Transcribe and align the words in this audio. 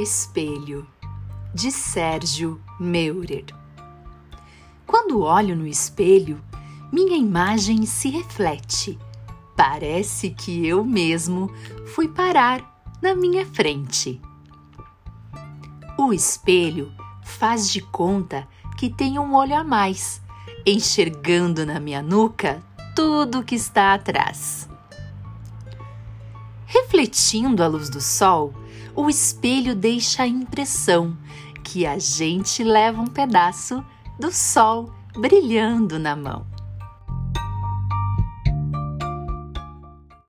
espelho, 0.00 0.86
de 1.54 1.70
Sérgio 1.70 2.60
Meurer. 2.78 3.44
Quando 4.86 5.20
olho 5.20 5.54
no 5.54 5.66
espelho, 5.66 6.42
minha 6.90 7.16
imagem 7.16 7.84
se 7.84 8.08
reflete. 8.08 8.98
Parece 9.56 10.30
que 10.30 10.66
eu 10.66 10.84
mesmo 10.84 11.52
fui 11.94 12.08
parar 12.08 12.82
na 13.02 13.14
minha 13.14 13.44
frente. 13.44 14.20
O 15.98 16.12
espelho 16.12 16.90
faz 17.22 17.70
de 17.70 17.80
conta 17.80 18.48
que 18.78 18.88
tem 18.88 19.18
um 19.18 19.34
olho 19.34 19.54
a 19.54 19.62
mais, 19.62 20.22
enxergando 20.64 21.66
na 21.66 21.78
minha 21.78 22.02
nuca 22.02 22.62
tudo 22.96 23.44
que 23.44 23.54
está 23.54 23.94
atrás. 23.94 24.68
Refletindo 27.00 27.62
a 27.62 27.66
luz 27.66 27.88
do 27.88 27.98
sol, 27.98 28.52
o 28.94 29.08
espelho 29.08 29.74
deixa 29.74 30.24
a 30.24 30.26
impressão 30.26 31.16
que 31.64 31.86
a 31.86 31.98
gente 31.98 32.62
leva 32.62 33.00
um 33.00 33.06
pedaço 33.06 33.82
do 34.18 34.30
sol 34.30 34.92
brilhando 35.16 35.98
na 35.98 36.14
mão. 36.14 36.44